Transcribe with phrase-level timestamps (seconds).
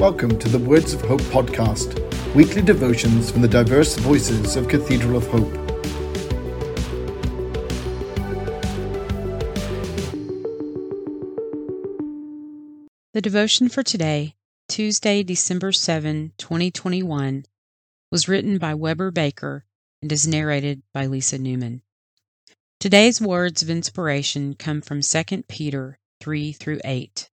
[0.00, 1.94] Welcome to the Words of Hope podcast,
[2.34, 5.52] weekly devotions from the diverse voices of Cathedral of Hope.
[13.12, 14.36] The devotion for today,
[14.70, 17.44] Tuesday, December 7, 2021,
[18.10, 19.66] was written by Weber Baker
[20.00, 21.82] and is narrated by Lisa Newman.
[22.78, 27.28] Today's words of inspiration come from 2 Peter 3 through 8.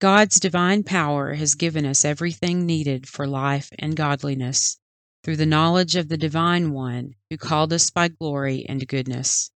[0.00, 4.78] God's divine power has given us everything needed for life and godliness
[5.22, 9.50] through the knowledge of the Divine One who called us by glory and goodness.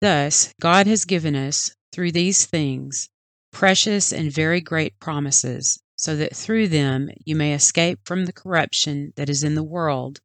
[0.00, 3.08] Thus, God has given us, through these things,
[3.52, 9.12] precious and very great promises, so that through them you may escape from the corruption
[9.16, 10.20] that is in the world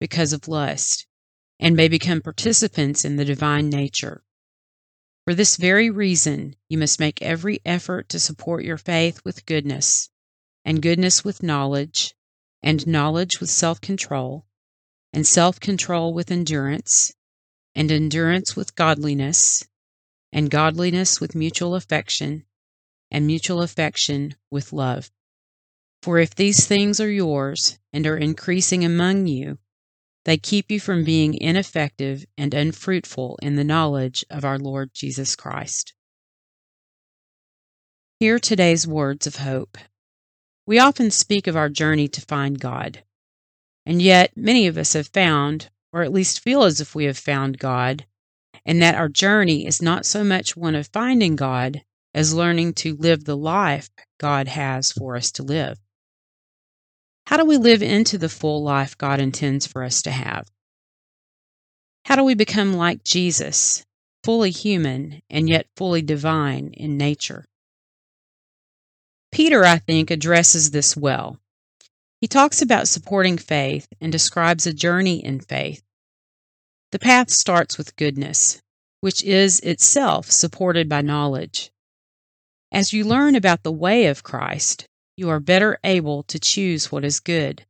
[0.00, 1.06] because of lust,
[1.58, 4.22] and may become participants in the divine nature.
[5.26, 10.08] For this very reason, you must make every effort to support your faith with goodness,
[10.64, 12.14] and goodness with knowledge,
[12.62, 14.46] and knowledge with self control,
[15.12, 17.12] and self control with endurance,
[17.74, 19.66] and endurance with godliness,
[20.32, 22.44] and godliness with mutual affection,
[23.10, 25.10] and mutual affection with love.
[26.02, 29.58] For if these things are yours and are increasing among you,
[30.26, 35.36] they keep you from being ineffective and unfruitful in the knowledge of our Lord Jesus
[35.36, 35.94] Christ.
[38.18, 39.78] Hear today's words of hope.
[40.66, 43.04] We often speak of our journey to find God,
[43.86, 47.16] and yet many of us have found, or at least feel as if we have
[47.16, 48.04] found God,
[48.64, 51.82] and that our journey is not so much one of finding God
[52.14, 55.78] as learning to live the life God has for us to live.
[57.26, 60.48] How do we live into the full life God intends for us to have?
[62.04, 63.84] How do we become like Jesus,
[64.22, 67.44] fully human and yet fully divine in nature?
[69.32, 71.40] Peter, I think, addresses this well.
[72.20, 75.82] He talks about supporting faith and describes a journey in faith.
[76.92, 78.62] The path starts with goodness,
[79.00, 81.72] which is itself supported by knowledge.
[82.70, 87.04] As you learn about the way of Christ, you are better able to choose what
[87.04, 87.64] is good.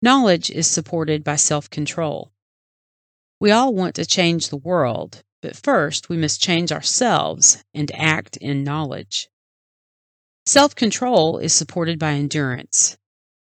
[0.00, 2.32] Knowledge is supported by self control.
[3.38, 8.36] We all want to change the world, but first we must change ourselves and act
[8.38, 9.28] in knowledge.
[10.46, 12.96] Self control is supported by endurance,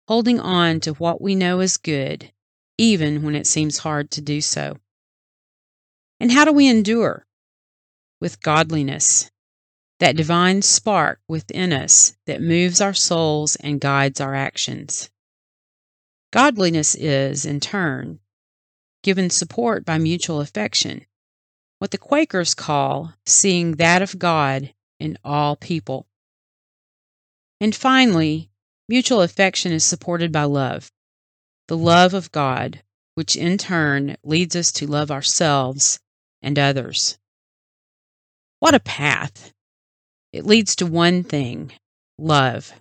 [0.06, 2.32] holding on to what we know is good,
[2.76, 4.76] even when it seems hard to do so.
[6.20, 7.24] And how do we endure?
[8.20, 9.30] With godliness,
[10.00, 15.10] that divine spark within us that moves our souls and guides our actions.
[16.30, 18.20] Godliness is, in turn,
[19.02, 21.06] given support by mutual affection,
[21.78, 26.06] what the Quakers call seeing that of God in all people.
[27.60, 28.50] And finally,
[28.88, 30.92] mutual affection is supported by love,
[31.66, 32.82] the love of God,
[33.14, 35.98] which in turn leads us to love ourselves
[36.40, 37.18] and others.
[38.60, 39.52] What a path!
[40.32, 41.72] It leads to one thing
[42.18, 42.72] love.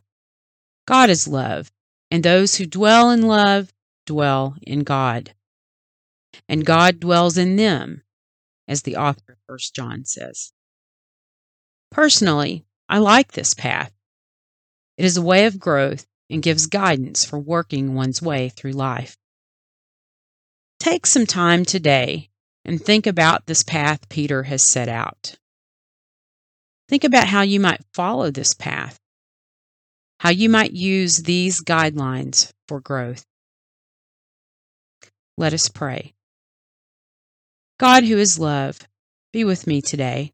[0.85, 1.71] God is love,
[2.11, 3.73] and those who dwell in love
[4.05, 5.33] dwell in God.
[6.49, 8.03] And God dwells in them,
[8.67, 10.51] as the author of 1 John says.
[11.91, 13.93] Personally, I like this path.
[14.97, 19.17] It is a way of growth and gives guidance for working one's way through life.
[20.79, 22.29] Take some time today
[22.65, 25.37] and think about this path Peter has set out.
[26.89, 28.97] Think about how you might follow this path,
[30.21, 33.25] how you might use these guidelines for growth.
[35.37, 36.13] Let us pray.
[37.77, 38.79] God, who is love,
[39.33, 40.31] be with me today.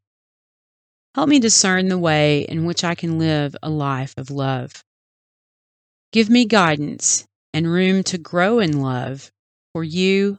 [1.16, 4.84] Help me discern the way in which I can live a life of love.
[6.12, 9.32] Give me guidance and room to grow in love
[9.74, 10.38] for you,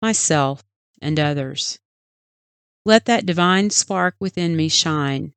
[0.00, 0.62] myself,
[1.02, 1.80] and others.
[2.84, 5.34] Let that divine spark within me shine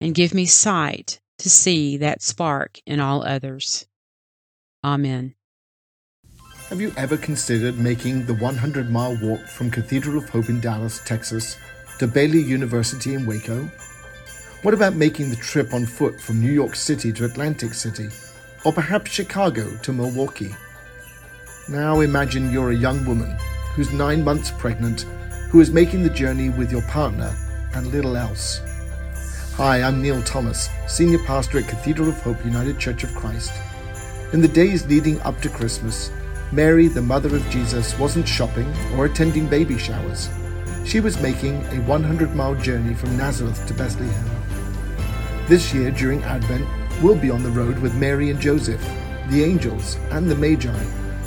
[0.00, 3.86] and give me sight to see that spark in all others.
[4.84, 5.34] Amen.
[6.68, 11.00] Have you ever considered making the 100 mile walk from Cathedral of Hope in Dallas,
[11.04, 11.56] Texas,
[11.98, 13.68] to Baylor University in Waco?
[14.62, 18.08] What about making the trip on foot from New York City to Atlantic City,
[18.64, 20.54] or perhaps Chicago to Milwaukee?
[21.68, 23.36] Now imagine you're a young woman
[23.74, 25.02] who's nine months pregnant,
[25.50, 27.34] who is making the journey with your partner
[27.74, 28.60] and little else.
[29.60, 33.52] Hi, I'm Neil Thomas, Senior Pastor at Cathedral of Hope United Church of Christ.
[34.32, 36.10] In the days leading up to Christmas,
[36.50, 40.30] Mary, the mother of Jesus, wasn't shopping or attending baby showers.
[40.86, 44.30] She was making a 100 mile journey from Nazareth to Bethlehem.
[45.46, 46.66] This year, during Advent,
[47.02, 48.82] we'll be on the road with Mary and Joseph,
[49.28, 50.86] the angels, and the Magi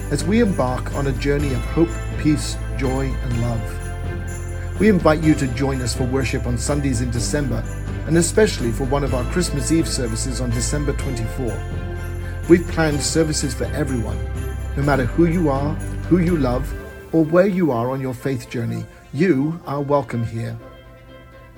[0.09, 4.79] as we embark on a journey of hope, peace, joy, and love.
[4.79, 7.63] We invite you to join us for worship on Sundays in December,
[8.05, 11.55] and especially for one of our Christmas Eve services on December 24.
[12.49, 14.17] We've planned services for everyone,
[14.75, 15.73] no matter who you are,
[16.09, 16.71] who you love,
[17.13, 20.57] or where you are on your faith journey, you are welcome here.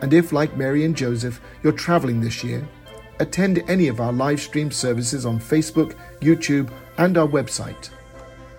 [0.01, 2.67] And if, like Mary and Joseph, you're traveling this year,
[3.19, 7.89] attend any of our live stream services on Facebook, YouTube, and our website.